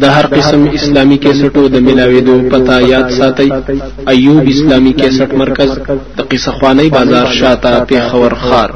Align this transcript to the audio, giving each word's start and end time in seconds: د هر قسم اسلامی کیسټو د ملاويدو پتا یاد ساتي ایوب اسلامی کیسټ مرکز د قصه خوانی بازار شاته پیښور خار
د 0.00 0.02
هر 0.16 0.26
قسم 0.36 0.60
اسلامی 0.78 1.16
کیسټو 1.24 1.62
د 1.74 1.76
ملاويدو 1.86 2.34
پتا 2.52 2.76
یاد 2.94 3.08
ساتي 3.18 3.48
ایوب 4.12 4.44
اسلامی 4.54 4.92
کیسټ 5.00 5.30
مرکز 5.42 5.70
د 6.16 6.20
قصه 6.30 6.50
خوانی 6.56 6.88
بازار 6.96 7.26
شاته 7.40 7.72
پیښور 7.90 8.32
خار 8.44 8.70